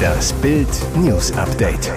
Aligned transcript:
Das 0.00 0.32
Bild 0.34 0.68
News 0.96 1.32
Update. 1.32 1.92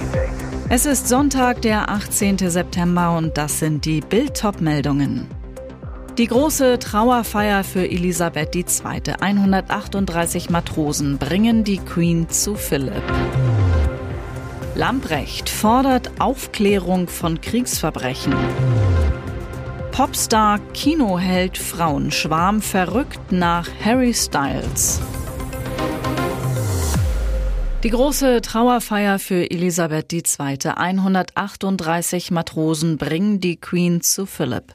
Es 0.69 0.85
ist 0.85 1.07
Sonntag, 1.07 1.61
der 1.61 1.89
18. 1.89 2.37
September 2.37 3.15
und 3.17 3.37
das 3.37 3.59
sind 3.59 3.85
die 3.85 4.01
Bild 4.01 4.43
meldungen 4.59 5.27
Die 6.17 6.27
große 6.27 6.79
Trauerfeier 6.79 7.63
für 7.63 7.89
Elisabeth 7.89 8.55
II. 8.55 9.13
138 9.19 10.49
Matrosen 10.49 11.17
bringen 11.17 11.63
die 11.63 11.77
Queen 11.77 12.29
zu 12.29 12.55
Philipp. 12.55 13.03
Lamprecht 14.75 15.49
fordert 15.49 16.11
Aufklärung 16.19 17.07
von 17.07 17.41
Kriegsverbrechen. 17.41 18.35
Popstar 19.91 20.59
Kinoheld 20.73 21.57
Frauenschwarm 21.57 22.61
verrückt 22.61 23.31
nach 23.31 23.67
Harry 23.85 24.13
Styles. 24.13 24.99
Die 27.83 27.89
große 27.89 28.39
Trauerfeier 28.39 29.19
für 29.19 29.51
Elisabeth 29.51 30.13
II. 30.13 30.57
138 30.73 32.31
Matrosen 32.31 32.97
bringen 32.97 33.41
die 33.41 33.57
Queen 33.57 33.99
zu 33.99 34.25
Philipp. 34.25 34.73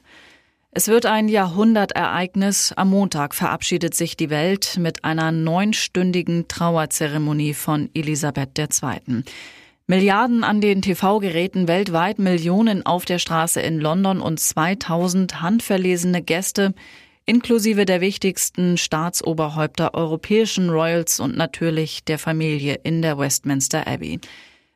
Es 0.69 0.89
wird 0.89 1.07
ein 1.07 1.27
Jahrhundertereignis. 1.27 2.71
Am 2.75 2.91
Montag 2.91 3.33
verabschiedet 3.33 3.95
sich 3.95 4.15
die 4.15 4.29
Welt 4.29 4.77
mit 4.77 5.05
einer 5.05 5.31
neunstündigen 5.31 6.47
Trauerzeremonie 6.47 7.55
von 7.55 7.89
Elisabeth 7.95 8.59
II. 8.59 9.23
Milliarden 9.87 10.43
an 10.43 10.61
den 10.61 10.83
TV-Geräten 10.83 11.67
weltweit, 11.67 12.19
Millionen 12.19 12.85
auf 12.85 13.05
der 13.05 13.17
Straße 13.17 13.59
in 13.59 13.79
London 13.79 14.21
und 14.21 14.39
2000 14.39 15.41
handverlesene 15.41 16.21
Gäste, 16.21 16.75
inklusive 17.29 17.85
der 17.85 18.01
wichtigsten 18.01 18.75
Staatsoberhäupter 18.75 19.93
europäischen 19.93 20.71
Royals 20.71 21.19
und 21.19 21.37
natürlich 21.37 22.03
der 22.03 22.17
Familie 22.17 22.79
in 22.83 23.03
der 23.03 23.19
Westminster 23.19 23.85
Abbey. 23.85 24.19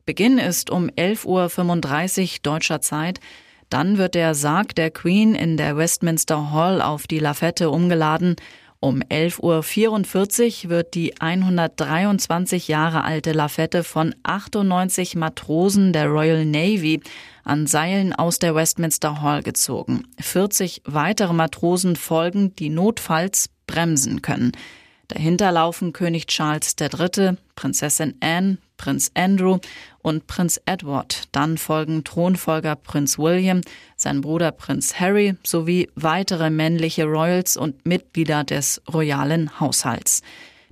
Beginn 0.05 0.37
ist 0.37 0.69
um 0.69 0.87
11.35 0.91 2.21
Uhr 2.21 2.39
deutscher 2.43 2.79
Zeit. 2.79 3.19
Dann 3.69 3.97
wird 3.97 4.13
der 4.13 4.35
Sarg 4.35 4.75
der 4.75 4.91
Queen 4.91 5.33
in 5.33 5.57
der 5.57 5.77
Westminster 5.77 6.51
Hall 6.51 6.79
auf 6.79 7.07
die 7.07 7.17
Lafette 7.17 7.71
umgeladen. 7.71 8.35
Um 8.83 8.99
11.44 8.99 10.65
Uhr 10.65 10.69
wird 10.69 10.93
die 10.93 11.13
123 11.21 12.67
Jahre 12.67 13.05
alte 13.05 13.31
Lafette 13.31 13.81
von 13.81 14.13
98 14.23 15.15
Matrosen 15.15 15.93
der 15.93 16.07
Royal 16.07 16.43
Navy 16.43 16.99
an 17.45 17.65
Seilen 17.65 18.11
aus 18.11 18.39
der 18.39 18.55
Westminster 18.55 19.21
Hall 19.21 19.41
gezogen. 19.41 20.03
40 20.19 20.81
weitere 20.83 21.31
Matrosen 21.31 21.95
folgen, 21.95 22.57
die 22.57 22.67
notfalls 22.67 23.49
bremsen 23.67 24.21
können. 24.21 24.51
Dahinter 25.13 25.51
laufen 25.51 25.93
König 25.93 26.25
Charles 26.25 26.75
III., 26.79 27.37
Prinzessin 27.55 28.15
Anne, 28.19 28.57
Prinz 28.77 29.11
Andrew 29.13 29.59
und 30.01 30.25
Prinz 30.25 30.59
Edward. 30.65 31.25
Dann 31.31 31.59
folgen 31.59 32.03
Thronfolger 32.03 32.75
Prinz 32.75 33.19
William, 33.19 33.61
sein 33.95 34.21
Bruder 34.21 34.51
Prinz 34.51 34.99
Harry 34.99 35.35
sowie 35.43 35.87
weitere 35.93 36.49
männliche 36.49 37.05
Royals 37.05 37.57
und 37.57 37.85
Mitglieder 37.85 38.43
des 38.43 38.81
royalen 38.91 39.59
Haushalts. 39.59 40.23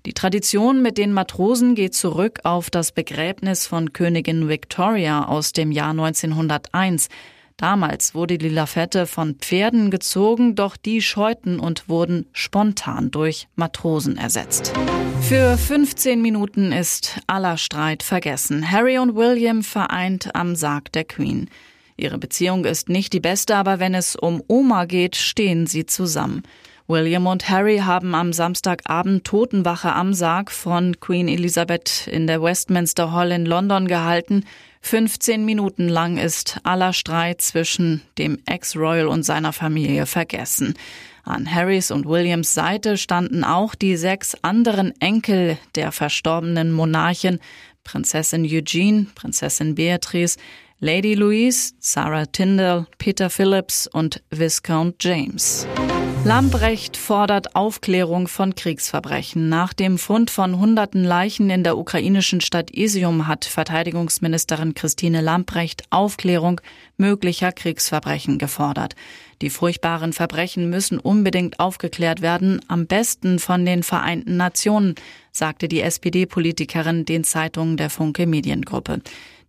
Die 0.08 0.14
Tradition 0.14 0.81
mit 0.81 0.97
den 0.97 1.14
Matrosen 1.14 1.75
geht 1.75 1.94
zurück 1.94 2.39
auf 2.44 2.72
das 2.72 2.92
Begräbnis 2.92 3.67
von 3.67 3.94
Königin 3.94 4.50
Victoria 4.50 5.25
aus 5.25 5.52
dem 5.52 5.72
Jahr 5.72 5.92
1901. 5.92 7.09
Damals 7.62 8.16
wurde 8.16 8.40
die 8.40 8.50
Lafette 8.50 9.06
von 9.06 9.36
Pferden 9.36 9.92
gezogen, 9.92 10.56
doch 10.56 10.76
die 10.76 11.00
scheuten 11.00 11.59
und 11.59 11.88
wurden 11.88 12.26
spontan 12.34 13.12
durch 13.12 13.48
Matrosen 13.56 14.18
ersetzt. 14.18 14.73
Für 15.22 15.59
15 15.59 16.23
Minuten 16.23 16.72
ist 16.72 17.20
aller 17.28 17.58
Streit 17.58 18.02
vergessen. 18.02 18.72
Harry 18.72 18.98
und 18.98 19.16
William 19.16 19.62
vereint 19.62 20.34
am 20.34 20.56
Sarg 20.56 20.92
der 20.94 21.03
Queen. 21.03 21.52
Ihre 21.98 22.18
Beziehung 22.18 22.66
ist 22.66 22.90
nicht 22.90 23.14
die 23.14 23.20
beste, 23.20 23.56
aber 23.56 23.78
wenn 23.78 23.94
es 23.94 24.16
um 24.16 24.41
Oma 24.47 24.86
geht, 24.86 25.16
stehen 25.16 25.68
sie 25.68 25.86
zusammen. 25.86 26.41
William 26.91 27.25
und 27.25 27.47
Harry 27.47 27.78
haben 27.78 28.13
am 28.13 28.34
Samstagabend 28.34 29.24
Totenwache 29.24 29.94
am 29.94 30.13
Sarg 30.13 30.52
von 30.52 31.00
Queen 31.00 31.29
Elizabeth 31.29 32.06
in 32.07 32.28
der 32.28 32.44
Westminster 32.44 33.13
Hall 33.13 33.31
in 33.31 33.46
London 33.46 33.88
gehalten. 33.88 34.44
15 34.81 35.46
Minuten 35.46 35.88
lang 35.88 36.18
ist 36.18 36.59
aller 36.63 36.91
Streit 36.91 37.41
zwischen 37.41 38.01
dem 38.18 38.40
Ex-Royal 38.46 39.07
und 39.07 39.24
seiner 39.24 39.53
Familie 39.53 40.06
vergessen. 40.06 40.74
An 41.24 41.50
Harrys 41.50 41.91
und 41.91 42.06
Williams 42.06 42.53
Seite 42.53 42.97
standen 42.97 43.46
auch 43.46 43.74
die 43.74 43.96
sechs 43.96 44.35
anderen 44.41 44.94
Enkel 45.00 45.57
der 45.75 45.94
verstorbenen 45.94 46.74
Monarchin, 46.74 47.40
Prinzessin 47.85 48.46
Eugene, 48.46 49.07
Prinzessin 49.16 49.75
Beatrice, 49.75 50.38
Lady 50.80 51.13
Louise, 51.13 51.74
Sarah 51.80 52.25
Tyndall, 52.25 52.85
Peter 52.97 53.30
Phillips 53.30 53.88
und 53.88 54.22
Viscount 54.30 55.01
James. 55.01 55.66
Lambrecht 56.24 56.98
fordert 56.98 57.56
Aufklärung 57.56 58.28
von 58.28 58.54
Kriegsverbrechen. 58.54 59.50
Nach 59.50 59.74
dem 59.74 59.98
Fund 59.98 60.30
von 60.30 60.59
hunderten 60.59 61.04
Leichen 61.04 61.50
in 61.50 61.64
der 61.64 61.80
ukrainischen 61.80 62.42
Stadt 62.42 62.70
Isium 62.70 63.26
hat 63.26 63.44
Verteidigungsministerin 63.44 64.76
Christine 64.76 65.22
Lambrecht 65.22 65.84
Aufklärung 65.90 66.62
möglicher 66.96 67.52
Kriegsverbrechen 67.52 68.38
gefordert. 68.38 68.96
Die 69.42 69.50
furchtbaren 69.50 70.14
Verbrechen 70.14 70.70
müssen 70.70 71.00
unbedingt 71.00 71.60
aufgeklärt 71.60 72.22
werden, 72.22 72.62
am 72.68 72.86
besten 72.86 73.40
von 73.40 73.66
den 73.66 73.81
Vereinten 73.81 74.38
Nationen, 74.38 74.94
sagte 75.31 75.68
die 75.68 75.81
SPD-Politikerin 75.81 77.04
den 77.04 77.24
Zeitungen 77.24 77.78
der 77.78 77.90
Funke 77.90 78.28
Mediengruppe. 78.28 79.02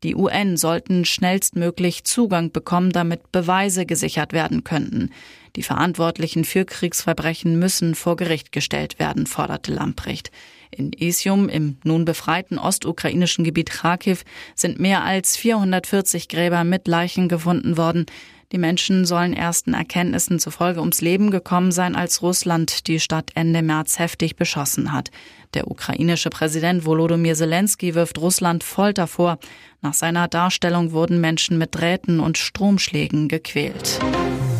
Die 0.02 0.16
UN 0.16 0.56
sollten 0.56 1.04
schnellstmöglich 1.04 2.04
Zugang 2.04 2.50
bekommen, 2.50 2.90
damit 2.90 3.30
Beweise 3.30 3.86
gesichert 3.86 4.32
werden 4.32 4.64
könnten. 4.64 5.10
Die 5.56 5.62
Verantwortlichen 5.62 6.44
für 6.44 6.64
Kriegsverbrechen 6.64 7.58
müssen 7.58 7.94
vor 7.94 8.16
Gericht 8.16 8.52
gestellt 8.52 8.98
werden, 8.98 9.26
forderte 9.26 9.72
Lamprecht. 9.72 10.30
In 10.70 10.92
Isium, 10.92 11.50
im 11.50 11.76
nun 11.84 12.06
befreiten 12.06 12.58
ostukrainischen 12.58 13.44
Gebiet 13.44 13.68
Kharkiv, 13.68 14.24
sind 14.54 14.80
mehr 14.80 15.04
als 15.04 15.36
440 15.36 16.28
Gräber 16.28 16.64
mit 16.64 16.88
Leichen 16.88 17.28
gefunden 17.28 17.76
worden. 17.76 18.06
Die 18.52 18.58
Menschen 18.58 19.04
sollen 19.06 19.34
ersten 19.34 19.74
Erkenntnissen 19.74 20.38
zufolge 20.38 20.80
ums 20.80 21.00
Leben 21.02 21.30
gekommen 21.30 21.72
sein, 21.72 21.96
als 21.96 22.22
Russland 22.22 22.86
die 22.86 23.00
Stadt 23.00 23.30
Ende 23.34 23.62
März 23.62 23.98
heftig 23.98 24.36
beschossen 24.36 24.92
hat. 24.92 25.10
Der 25.54 25.70
ukrainische 25.70 26.30
Präsident 26.30 26.86
Volodymyr 26.86 27.34
Zelensky 27.34 27.94
wirft 27.94 28.18
Russland 28.18 28.64
Folter 28.64 29.06
vor. 29.06 29.38
Nach 29.82 29.94
seiner 29.94 30.28
Darstellung 30.28 30.92
wurden 30.92 31.20
Menschen 31.20 31.58
mit 31.58 31.74
Drähten 31.74 32.20
und 32.20 32.38
Stromschlägen 32.38 33.28
gequält. 33.28 34.00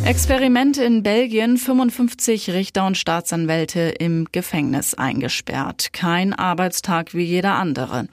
Experiment 0.05 0.79
in 0.79 1.05
Belgien, 1.05 1.57
55 1.57 2.51
Richter 2.51 2.87
und 2.87 2.99
Staatsanwälte 2.99 3.81
im 3.81 4.27
Gefängnis 4.33 4.95
eingesperrt. 4.95 5.93
Kein 5.93 6.33
Arbeitstag 6.33 7.15
wie 7.15 7.23
jeder 7.23 7.55
andere. 7.55 8.09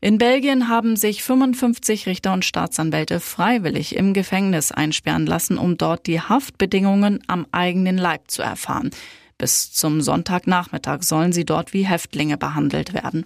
In 0.00 0.18
Belgien 0.18 0.68
haben 0.68 0.96
sich 0.96 1.22
55 1.22 2.06
Richter 2.06 2.32
und 2.32 2.44
Staatsanwälte 2.44 3.20
freiwillig 3.20 3.94
im 3.94 4.12
Gefängnis 4.12 4.72
einsperren 4.72 5.24
lassen, 5.24 5.56
um 5.56 5.78
dort 5.78 6.08
die 6.08 6.20
Haftbedingungen 6.20 7.20
am 7.28 7.46
eigenen 7.52 7.96
Leib 7.96 8.28
zu 8.28 8.42
erfahren. 8.42 8.90
Bis 9.38 9.72
zum 9.72 10.00
Sonntagnachmittag 10.00 11.02
sollen 11.02 11.32
sie 11.32 11.44
dort 11.44 11.72
wie 11.72 11.86
Häftlinge 11.86 12.38
behandelt 12.38 12.92
werden. 12.92 13.24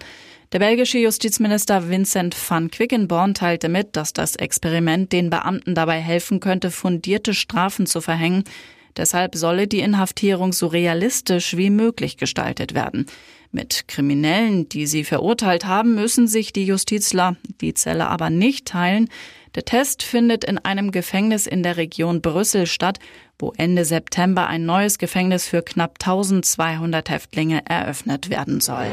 Der 0.52 0.58
belgische 0.58 0.98
Justizminister 0.98 1.88
Vincent 1.88 2.36
van 2.48 2.70
Quickenborn 2.70 3.34
teilte 3.34 3.68
mit, 3.68 3.96
dass 3.96 4.12
das 4.12 4.36
Experiment 4.36 5.12
den 5.12 5.30
Beamten 5.30 5.74
dabei 5.74 6.00
helfen 6.00 6.40
könnte, 6.40 6.70
fundierte 6.70 7.34
Strafen 7.34 7.86
zu 7.86 8.00
verhängen. 8.00 8.44
Deshalb 8.96 9.34
solle 9.34 9.66
die 9.66 9.80
Inhaftierung 9.80 10.52
so 10.52 10.68
realistisch 10.68 11.56
wie 11.56 11.70
möglich 11.70 12.16
gestaltet 12.16 12.74
werden. 12.74 13.06
Mit 13.50 13.86
Kriminellen, 13.86 14.68
die 14.68 14.86
sie 14.86 15.04
verurteilt 15.04 15.64
haben, 15.64 15.94
müssen 15.94 16.26
sich 16.26 16.52
die 16.52 16.66
Justizler 16.66 17.36
die 17.60 17.74
Zelle 17.74 18.08
aber 18.08 18.30
nicht 18.30 18.66
teilen. 18.66 19.08
Der 19.54 19.64
Test 19.64 20.02
findet 20.02 20.44
in 20.44 20.58
einem 20.58 20.90
Gefängnis 20.90 21.46
in 21.46 21.62
der 21.62 21.76
Region 21.76 22.20
Brüssel 22.20 22.66
statt, 22.66 22.98
wo 23.38 23.52
Ende 23.56 23.84
September 23.84 24.48
ein 24.48 24.66
neues 24.66 24.98
Gefängnis 24.98 25.46
für 25.46 25.62
knapp 25.62 25.98
1200 26.00 27.08
Häftlinge 27.10 27.62
eröffnet 27.66 28.30
werden 28.30 28.60
soll. 28.60 28.86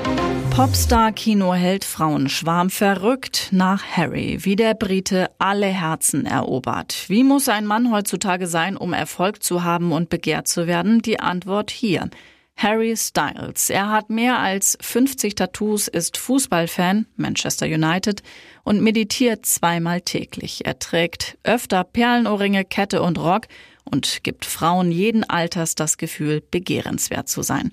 Popstar-Kinoheld 0.52 1.86
Frauenschwarm 1.86 2.70
verrückt 2.70 3.48
nach 3.52 3.84
Harry, 3.84 4.40
wie 4.42 4.58
der 4.58 4.74
Brite 4.74 5.32
alle 5.40 5.68
Herzen 5.68 6.26
erobert. 6.26 7.06
Wie 7.08 7.24
muss 7.24 7.48
ein 7.48 7.66
Mann 7.66 7.90
heutzutage 7.90 8.48
sein, 8.48 8.76
um 8.76 8.92
Erfolg 8.92 9.42
zu 9.42 9.64
haben 9.64 9.94
und 9.94 10.10
begehrt 10.10 10.50
zu 10.50 10.68
werden? 10.68 11.02
Die 11.02 11.22
Antwort 11.22 11.72
hier. 11.72 12.10
Harry 12.58 12.96
Styles. 12.98 13.70
Er 13.70 13.90
hat 13.90 14.10
mehr 14.10 14.40
als 14.40 14.78
50 14.82 15.36
Tattoos, 15.36 15.88
ist 15.88 16.18
Fußballfan, 16.18 17.08
Manchester 17.16 17.66
United, 17.66 18.22
und 18.64 18.82
meditiert 18.82 19.46
zweimal 19.46 20.02
täglich. 20.02 20.66
Er 20.66 20.78
trägt 20.78 21.38
öfter 21.44 21.86
Perlenohrringe, 21.86 22.66
Kette 22.66 23.02
und 23.02 23.18
Rock 23.18 23.48
und 23.86 24.24
gibt 24.24 24.46
Frauen 24.46 24.92
jeden 24.92 25.24
Alters 25.24 25.76
das 25.76 25.98
Gefühl, 25.98 26.44
begehrenswert 26.52 27.30
zu 27.30 27.42
sein. 27.42 27.72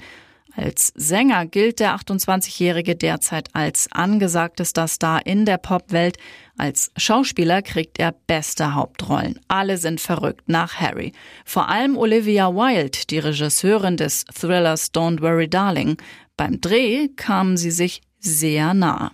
Als 0.59 0.93
Sänger 0.97 1.47
gilt 1.47 1.79
der 1.79 1.95
28-Jährige 1.95 2.97
derzeit 2.97 3.49
als 3.53 3.87
angesagtester 3.93 4.89
Star 4.89 5.25
in 5.25 5.45
der 5.45 5.57
Popwelt. 5.57 6.17
Als 6.57 6.91
Schauspieler 6.97 7.63
kriegt 7.63 8.01
er 8.01 8.13
beste 8.27 8.75
Hauptrollen. 8.75 9.39
Alle 9.47 9.79
sind 9.79 10.01
verrückt 10.01 10.49
nach 10.49 10.75
Harry. 10.75 11.13
Vor 11.45 11.69
allem 11.69 11.97
Olivia 11.97 12.53
Wilde, 12.53 12.99
die 13.09 13.21
Regisseurin 13.21 13.97
des 13.97 14.25
Thrillers 14.25 14.93
Don't 14.93 15.23
Worry 15.23 15.49
Darling. 15.49 15.97
Beim 16.37 16.61
Dreh 16.61 17.07
kamen 17.15 17.57
sie 17.57 17.71
sich 17.71 18.01
sehr 18.19 18.75
nah. 18.75 19.13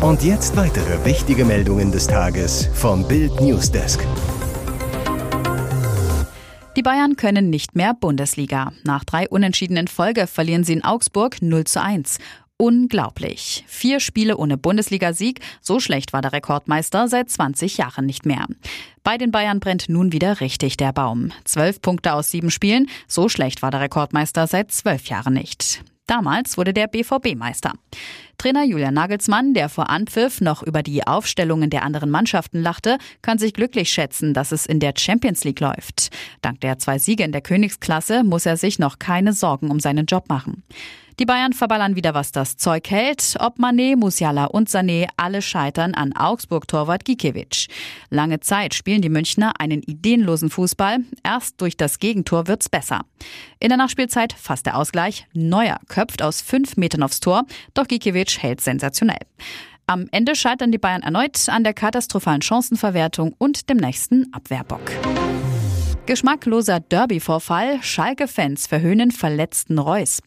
Und 0.00 0.22
jetzt 0.22 0.56
weitere 0.56 1.04
wichtige 1.04 1.44
Meldungen 1.44 1.92
des 1.92 2.06
Tages 2.06 2.70
vom 2.72 3.06
Bild 3.06 3.42
Newsdesk. 3.42 4.00
Die 6.76 6.82
Bayern 6.82 7.16
können 7.16 7.48
nicht 7.48 7.74
mehr 7.74 7.94
Bundesliga. 7.94 8.70
Nach 8.84 9.02
drei 9.02 9.30
unentschiedenen 9.30 9.88
Folge 9.88 10.26
verlieren 10.26 10.62
sie 10.62 10.74
in 10.74 10.84
Augsburg 10.84 11.40
0 11.40 11.64
zu 11.64 11.80
1. 11.80 12.18
Unglaublich. 12.58 13.64
Vier 13.66 13.98
Spiele 13.98 14.36
ohne 14.36 14.58
Bundesligasieg, 14.58 15.40
so 15.62 15.80
schlecht 15.80 16.12
war 16.12 16.20
der 16.20 16.34
Rekordmeister 16.34 17.08
seit 17.08 17.30
20 17.30 17.78
Jahren 17.78 18.04
nicht 18.04 18.26
mehr. 18.26 18.46
Bei 19.02 19.16
den 19.16 19.30
Bayern 19.30 19.58
brennt 19.58 19.88
nun 19.88 20.12
wieder 20.12 20.40
richtig 20.40 20.76
der 20.76 20.92
Baum. 20.92 21.32
Zwölf 21.44 21.80
Punkte 21.80 22.12
aus 22.12 22.30
sieben 22.30 22.50
Spielen, 22.50 22.90
so 23.08 23.30
schlecht 23.30 23.62
war 23.62 23.70
der 23.70 23.80
Rekordmeister 23.80 24.46
seit 24.46 24.70
zwölf 24.70 25.06
Jahren 25.06 25.32
nicht. 25.32 25.82
Damals 26.06 26.56
wurde 26.56 26.72
der 26.72 26.86
BVB 26.86 27.34
Meister. 27.36 27.72
Trainer 28.38 28.64
Julian 28.64 28.94
Nagelsmann, 28.94 29.54
der 29.54 29.68
vor 29.68 29.90
Anpfiff 29.90 30.40
noch 30.40 30.62
über 30.62 30.82
die 30.82 31.06
Aufstellungen 31.06 31.70
der 31.70 31.82
anderen 31.82 32.10
Mannschaften 32.10 32.62
lachte, 32.62 32.98
kann 33.22 33.38
sich 33.38 33.54
glücklich 33.54 33.90
schätzen, 33.90 34.34
dass 34.34 34.52
es 34.52 34.66
in 34.66 34.78
der 34.78 34.94
Champions 34.96 35.42
League 35.44 35.60
läuft. 35.60 36.10
Dank 36.42 36.60
der 36.60 36.78
zwei 36.78 36.98
Siege 36.98 37.24
in 37.24 37.32
der 37.32 37.40
Königsklasse 37.40 38.22
muss 38.22 38.46
er 38.46 38.56
sich 38.56 38.78
noch 38.78 38.98
keine 38.98 39.32
Sorgen 39.32 39.70
um 39.70 39.80
seinen 39.80 40.06
Job 40.06 40.28
machen. 40.28 40.62
Die 41.18 41.24
Bayern 41.24 41.54
verballern 41.54 41.96
wieder, 41.96 42.12
was 42.12 42.30
das 42.30 42.58
Zeug 42.58 42.90
hält. 42.90 43.36
Ob 43.40 43.58
Manet, 43.58 43.98
Musiala 43.98 44.44
und 44.44 44.68
Sané 44.68 45.08
alle 45.16 45.40
scheitern 45.40 45.94
an 45.94 46.12
Augsburg-Torwart 46.12 47.06
Gikiewicz. 47.06 47.68
Lange 48.10 48.40
Zeit 48.40 48.74
spielen 48.74 49.00
die 49.00 49.08
Münchner 49.08 49.58
einen 49.58 49.82
ideenlosen 49.82 50.50
Fußball. 50.50 50.98
Erst 51.22 51.58
durch 51.62 51.78
das 51.78 52.00
Gegentor 52.00 52.48
wird's 52.48 52.68
besser. 52.68 53.00
In 53.60 53.70
der 53.70 53.78
Nachspielzeit 53.78 54.34
fast 54.34 54.66
der 54.66 54.76
Ausgleich. 54.76 55.26
Neuer 55.32 55.80
köpft 55.88 56.20
aus 56.20 56.42
fünf 56.42 56.76
Metern 56.76 57.02
aufs 57.02 57.20
Tor, 57.20 57.44
doch 57.72 57.88
Gikiewicz 57.88 58.36
hält 58.42 58.60
sensationell. 58.60 59.20
Am 59.86 60.08
Ende 60.10 60.34
scheitern 60.34 60.70
die 60.70 60.78
Bayern 60.78 61.02
erneut 61.02 61.48
an 61.48 61.64
der 61.64 61.72
katastrophalen 61.72 62.42
Chancenverwertung 62.42 63.34
und 63.38 63.70
dem 63.70 63.78
nächsten 63.78 64.30
Abwehrbock. 64.34 64.82
Geschmackloser 66.04 66.80
Derby-Vorfall. 66.80 67.82
Schalke-Fans 67.82 68.66
verhöhnen 68.66 69.12
verletzten 69.12 69.78
Reus. 69.78 70.20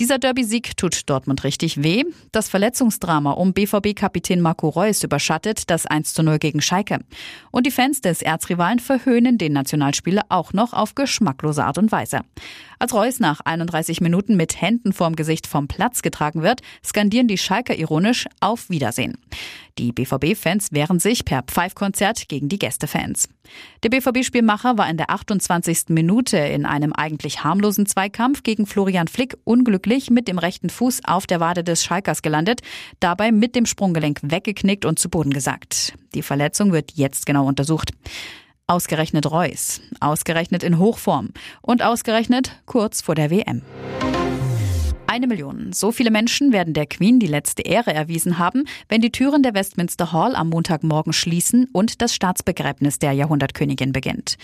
Dieser 0.00 0.18
Derby-Sieg 0.18 0.76
tut 0.76 1.08
Dortmund 1.08 1.44
richtig 1.44 1.84
weh. 1.84 2.02
Das 2.32 2.48
Verletzungsdrama 2.48 3.30
um 3.30 3.52
BVB-Kapitän 3.52 4.40
Marco 4.40 4.68
Reus 4.68 5.04
überschattet 5.04 5.70
das 5.70 5.86
1 5.86 6.14
zu 6.14 6.24
0 6.24 6.40
gegen 6.40 6.60
Schalke. 6.60 6.98
Und 7.52 7.64
die 7.64 7.70
Fans 7.70 8.00
des 8.00 8.20
Erzrivalen 8.20 8.80
verhöhnen 8.80 9.38
den 9.38 9.52
Nationalspieler 9.52 10.22
auch 10.30 10.52
noch 10.52 10.72
auf 10.72 10.96
geschmacklose 10.96 11.64
Art 11.64 11.78
und 11.78 11.92
Weise. 11.92 12.22
Als 12.80 12.92
Reus 12.92 13.20
nach 13.20 13.40
31 13.42 14.00
Minuten 14.00 14.36
mit 14.36 14.60
Händen 14.60 14.92
vorm 14.92 15.14
Gesicht 15.14 15.46
vom 15.46 15.68
Platz 15.68 16.02
getragen 16.02 16.42
wird, 16.42 16.60
skandieren 16.84 17.28
die 17.28 17.38
Schalker 17.38 17.78
ironisch 17.78 18.26
auf 18.40 18.68
Wiedersehen. 18.70 19.16
Die 19.78 19.92
BVB-Fans 19.92 20.72
wehren 20.72 20.98
sich 21.00 21.24
per 21.24 21.42
Pfeifkonzert 21.42 22.28
gegen 22.28 22.48
die 22.48 22.58
Gästefans. 22.58 23.28
Der 23.82 23.90
BVB-Spielmacher 23.90 24.78
war 24.78 24.88
in 24.88 24.96
der 24.96 25.10
28. 25.10 25.86
Minute 25.88 26.36
in 26.36 26.64
einem 26.64 26.92
eigentlich 26.92 27.42
harmlosen 27.42 27.86
Zweikampf 27.86 28.42
gegen 28.44 28.66
Florian 28.66 29.08
Flick 29.08 29.36
unglücklich 29.44 29.83
mit 30.10 30.28
dem 30.28 30.38
rechten 30.38 30.70
Fuß 30.70 31.02
auf 31.04 31.26
der 31.26 31.40
Wade 31.40 31.64
des 31.64 31.84
Schalkers 31.84 32.22
gelandet, 32.22 32.60
dabei 33.00 33.32
mit 33.32 33.54
dem 33.54 33.66
Sprunggelenk 33.66 34.20
weggeknickt 34.22 34.84
und 34.84 34.98
zu 34.98 35.08
Boden 35.08 35.32
gesackt. 35.32 35.94
Die 36.14 36.22
Verletzung 36.22 36.72
wird 36.72 36.92
jetzt 36.92 37.26
genau 37.26 37.46
untersucht. 37.46 37.92
Ausgerechnet 38.66 39.30
Reus, 39.30 39.80
ausgerechnet 40.00 40.62
in 40.62 40.78
Hochform 40.78 41.30
und 41.60 41.82
ausgerechnet 41.82 42.62
kurz 42.64 43.02
vor 43.02 43.14
der 43.14 43.30
WM. 43.30 43.62
Eine 45.06 45.26
Million. 45.26 45.72
So 45.72 45.92
viele 45.92 46.10
Menschen 46.10 46.52
werden 46.52 46.74
der 46.74 46.86
Queen 46.86 47.20
die 47.20 47.26
letzte 47.26 47.62
Ehre 47.62 47.92
erwiesen 47.92 48.38
haben, 48.38 48.64
wenn 48.88 49.00
die 49.00 49.12
Türen 49.12 49.42
der 49.42 49.54
Westminster 49.54 50.12
Hall 50.12 50.34
am 50.34 50.48
Montagmorgen 50.48 51.12
schließen 51.12 51.68
und 51.72 52.02
das 52.02 52.14
Staatsbegräbnis 52.14 52.98
der 52.98 53.12
Jahrhundertkönigin 53.12 53.92
beginnt. 53.92 54.36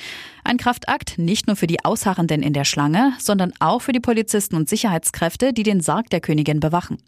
Ein 0.45 0.59
Kraftakt 0.59 1.19
nicht 1.19 1.47
nur 1.47 1.57
für 1.57 1.67
die 1.67 1.85
Ausharrenden 1.85 2.43
in 2.43 2.53
der 2.53 2.65
Schlange, 2.65 3.15
sondern 3.19 3.53
auch 3.59 3.83
für 3.83 3.93
die 3.93 4.01
Polizisten 4.01 4.55
und 4.55 4.69
Sicherheitskräfte, 4.69 5.53
die 5.53 5.63
den 5.63 5.81
Sarg 5.81 6.11
der 6.11 6.21
Königin 6.21 6.61
bewachen. 6.61 6.99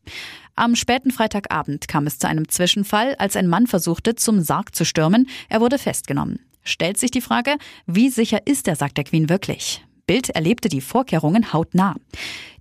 Am 0.56 0.75
späten 0.75 1.10
Freitagabend 1.10 1.88
kam 1.88 2.06
es 2.06 2.19
zu 2.19 2.26
einem 2.26 2.49
Zwischenfall, 2.49 3.14
als 3.19 3.37
ein 3.37 3.46
Mann 3.46 3.66
versuchte, 3.66 4.14
zum 4.14 4.40
Sarg 4.40 4.75
zu 4.75 4.84
stürmen. 4.84 5.28
Er 5.49 5.60
wurde 5.60 5.78
festgenommen. 5.78 6.40
Stellt 6.64 6.99
sich 6.99 7.10
die 7.10 7.20
Frage, 7.20 7.56
wie 7.87 8.08
sicher 8.08 8.46
ist 8.46 8.66
der 8.66 8.76
Sarg 8.76 8.94
der 8.94 9.04
Queen 9.04 9.28
wirklich? 9.28 9.84
Bild 10.06 10.31
erlebte 10.31 10.69
die 10.69 10.81
Vorkehrungen 10.81 11.52
hautnah. 11.52 11.96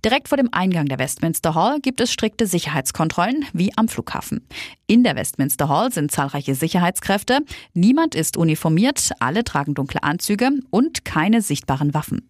Direkt 0.04 0.28
vor 0.28 0.36
dem 0.36 0.48
Eingang 0.52 0.86
der 0.86 0.98
Westminster 0.98 1.54
Hall 1.54 1.80
gibt 1.80 2.00
es 2.00 2.12
strikte 2.12 2.46
Sicherheitskontrollen, 2.46 3.44
wie 3.52 3.72
am 3.76 3.88
Flughafen. 3.88 4.46
In 4.86 5.04
der 5.04 5.16
Westminster 5.16 5.68
Hall 5.68 5.92
sind 5.92 6.10
zahlreiche 6.10 6.54
Sicherheitskräfte. 6.54 7.40
Niemand 7.72 8.14
ist 8.14 8.36
uniformiert, 8.36 9.12
alle 9.20 9.44
tragen 9.44 9.74
dunkle 9.74 10.02
Anzüge 10.02 10.50
und 10.70 11.04
keine 11.04 11.40
sichtbaren 11.40 11.94
Waffen. 11.94 12.28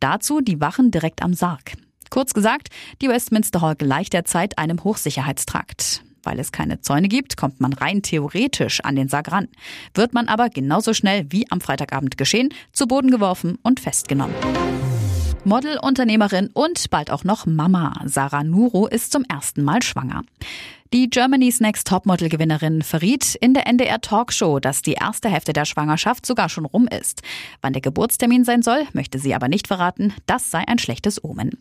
Dazu 0.00 0.40
die 0.40 0.60
Wachen 0.60 0.90
direkt 0.90 1.22
am 1.22 1.34
Sarg. 1.34 1.72
Kurz 2.10 2.34
gesagt, 2.34 2.68
die 3.02 3.08
Westminster 3.08 3.60
Hall 3.60 3.74
gleicht 3.74 4.12
derzeit 4.12 4.58
einem 4.58 4.84
Hochsicherheitstrakt. 4.84 6.03
Weil 6.24 6.38
es 6.38 6.52
keine 6.52 6.80
Zäune 6.80 7.08
gibt, 7.08 7.36
kommt 7.36 7.60
man 7.60 7.72
rein 7.72 8.02
theoretisch 8.02 8.80
an 8.80 8.96
den 8.96 9.08
Sarg 9.08 9.30
ran. 9.30 9.48
Wird 9.94 10.14
man 10.14 10.28
aber 10.28 10.48
genauso 10.48 10.94
schnell 10.94 11.26
wie 11.30 11.50
am 11.50 11.60
Freitagabend 11.60 12.16
geschehen, 12.16 12.50
zu 12.72 12.86
Boden 12.86 13.10
geworfen 13.10 13.58
und 13.62 13.80
festgenommen. 13.80 14.34
Model, 15.44 15.78
Unternehmerin 15.80 16.48
und 16.54 16.88
bald 16.90 17.10
auch 17.10 17.24
noch 17.24 17.44
Mama. 17.44 18.00
Sarah 18.06 18.44
Nuro 18.44 18.86
ist 18.86 19.12
zum 19.12 19.24
ersten 19.24 19.62
Mal 19.62 19.82
schwanger. 19.82 20.22
Die 20.94 21.10
Germany's 21.10 21.58
Next 21.58 21.88
Topmodel-Gewinnerin 21.88 22.82
verriet 22.82 23.34
in 23.34 23.52
der 23.52 23.66
NDR 23.66 24.00
Talkshow, 24.00 24.60
dass 24.60 24.80
die 24.80 24.92
erste 24.92 25.28
Hälfte 25.28 25.52
der 25.52 25.64
Schwangerschaft 25.64 26.24
sogar 26.24 26.48
schon 26.48 26.66
rum 26.66 26.86
ist. 26.86 27.22
Wann 27.62 27.72
der 27.72 27.82
Geburtstermin 27.82 28.44
sein 28.44 28.62
soll, 28.62 28.86
möchte 28.92 29.18
sie 29.18 29.34
aber 29.34 29.48
nicht 29.48 29.66
verraten. 29.66 30.14
Das 30.26 30.52
sei 30.52 30.62
ein 30.68 30.78
schlechtes 30.78 31.24
Omen. 31.24 31.58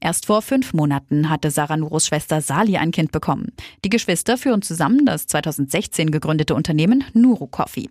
Erst 0.00 0.26
vor 0.26 0.42
fünf 0.42 0.72
Monaten 0.72 1.30
hatte 1.30 1.52
Sarah 1.52 1.76
Nuros 1.76 2.08
Schwester 2.08 2.40
Sali 2.40 2.76
ein 2.76 2.90
Kind 2.90 3.12
bekommen. 3.12 3.52
Die 3.84 3.88
Geschwister 3.88 4.36
führen 4.36 4.62
zusammen 4.62 5.06
das 5.06 5.28
2016 5.28 6.10
gegründete 6.10 6.56
Unternehmen 6.56 7.04
Nuro 7.12 7.46
Coffee. 7.46 7.88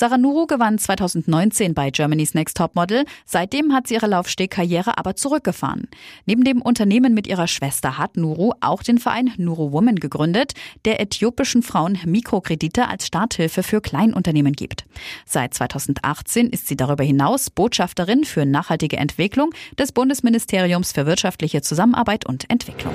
Sarah 0.00 0.16
Nuru 0.16 0.46
gewann 0.46 0.78
2019 0.78 1.74
bei 1.74 1.90
Germany's 1.90 2.32
Next 2.32 2.56
Topmodel. 2.56 3.04
Seitdem 3.26 3.72
hat 3.72 3.88
sie 3.88 3.94
ihre 3.94 4.06
Laufstegkarriere 4.06 4.96
aber 4.96 5.16
zurückgefahren. 5.16 5.88
Neben 6.24 6.44
dem 6.44 6.62
Unternehmen 6.62 7.14
mit 7.14 7.26
ihrer 7.26 7.48
Schwester 7.48 7.98
hat 7.98 8.16
Nuru 8.16 8.52
auch 8.60 8.84
den 8.84 8.98
Verein 8.98 9.32
Nuru 9.38 9.72
Woman 9.72 9.96
gegründet, 9.96 10.52
der 10.84 11.00
äthiopischen 11.00 11.64
Frauen 11.64 11.98
Mikrokredite 12.06 12.86
als 12.86 13.08
Starthilfe 13.08 13.64
für 13.64 13.80
Kleinunternehmen 13.80 14.52
gibt. 14.52 14.84
Seit 15.26 15.54
2018 15.54 16.46
ist 16.50 16.68
sie 16.68 16.76
darüber 16.76 17.02
hinaus 17.02 17.50
Botschafterin 17.50 18.22
für 18.22 18.46
nachhaltige 18.46 18.98
Entwicklung 18.98 19.50
des 19.80 19.90
Bundesministeriums 19.90 20.92
für 20.92 21.06
wirtschaftliche 21.06 21.60
Zusammenarbeit 21.60 22.24
und 22.24 22.48
Entwicklung. 22.48 22.94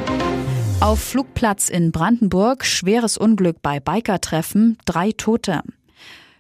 Auf 0.80 1.02
Flugplatz 1.02 1.68
in 1.68 1.92
Brandenburg 1.92 2.64
schweres 2.64 3.18
Unglück 3.18 3.62
bei 3.62 3.82
Bikertreffen, 3.82 4.78
drei 4.86 5.12
Tote. 5.12 5.64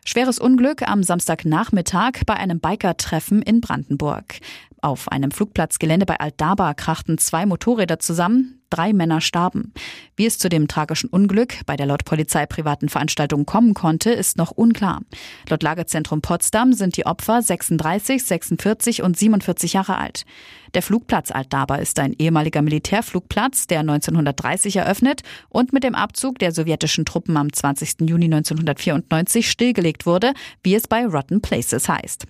Schweres 0.05 0.37
Unglück 0.37 0.81
am 0.87 1.01
Samstagnachmittag 1.01 2.25
bei 2.25 2.33
einem 2.35 2.59
Biker-Treffen 2.59 3.41
in 3.41 3.61
Brandenburg. 3.61 4.39
Auf 4.83 5.09
einem 5.09 5.31
Flugplatzgelände 5.31 6.05
bei 6.05 6.19
Altdaba 6.19 6.73
krachten 6.73 7.17
zwei 7.17 7.45
Motorräder 7.45 7.99
zusammen. 7.99 8.59
Drei 8.69 8.91
Männer 8.91 9.21
starben. 9.21 9.71
Wie 10.17 10.25
es 10.25 10.37
zu 10.37 10.49
dem 10.49 10.67
tragischen 10.67 11.09
Unglück 11.09 11.65
bei 11.65 11.77
der 11.77 11.85
laut 11.85 12.03
Polizei 12.03 12.45
privaten 12.45 12.89
Veranstaltung 12.89 13.45
kommen 13.45 13.75
konnte, 13.75 14.11
ist 14.11 14.35
noch 14.35 14.51
unklar. 14.51 14.99
Laut 15.47 15.63
Lagezentrum 15.63 16.21
Potsdam 16.21 16.73
sind 16.73 16.97
die 16.97 17.05
Opfer 17.05 17.41
36, 17.41 18.25
46 18.25 19.03
und 19.03 19.17
47 19.17 19.71
Jahre 19.71 19.97
alt. 19.99 20.25
Der 20.73 20.81
Flugplatz 20.81 21.31
Altdaba 21.31 21.77
ist 21.77 21.97
ein 21.99 22.13
ehemaliger 22.19 22.61
Militärflugplatz, 22.61 23.67
der 23.67 23.79
1930 23.81 24.75
eröffnet 24.75 25.21
und 25.47 25.71
mit 25.71 25.85
dem 25.85 25.95
Abzug 25.95 26.39
der 26.39 26.51
sowjetischen 26.51 27.05
Truppen 27.05 27.37
am 27.37 27.53
20. 27.53 28.01
Juni 28.01 28.25
1994 28.25 29.49
stillgelegt 29.49 30.05
wurde, 30.05 30.33
wie 30.61 30.75
es 30.75 30.89
bei 30.89 31.05
Rotten 31.05 31.41
Places 31.41 31.87
heißt. 31.87 32.25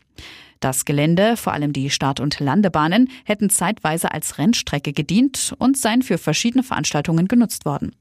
Das 0.64 0.86
Gelände, 0.86 1.36
vor 1.36 1.52
allem 1.52 1.74
die 1.74 1.90
Start- 1.90 2.22
und 2.22 2.40
Landebahnen, 2.40 3.10
hätten 3.26 3.50
zeitweise 3.50 4.14
als 4.14 4.38
Rennstrecke 4.38 4.94
gedient 4.94 5.54
und 5.58 5.76
seien 5.76 6.02
für 6.02 6.18
verschiedene 6.18 6.64
Veranstaltungen 6.64 7.28
genutzt 7.28 7.66
worden. 7.66 7.94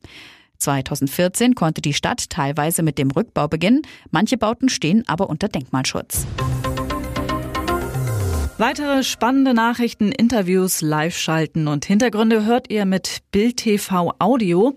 2014 0.59 1.57
konnte 1.57 1.83
die 1.83 1.92
Stadt 1.92 2.31
teilweise 2.31 2.85
mit 2.85 2.99
dem 2.99 3.11
Rückbau 3.11 3.49
beginnen, 3.49 3.83
manche 4.12 4.38
Bauten 4.38 4.69
stehen 4.69 5.02
aber 5.09 5.28
unter 5.28 5.49
Denkmalschutz. 5.49 6.25
Weitere 8.59 9.02
spannende 9.02 9.54
Nachrichten, 9.54 10.12
Interviews, 10.12 10.83
Live-Schalten 10.83 11.66
und 11.66 11.85
Hintergründe 11.85 12.45
hört 12.45 12.71
ihr 12.71 12.85
mit 12.85 13.23
Bild 13.33 13.57
TV 13.57 14.14
Audio. 14.21 14.76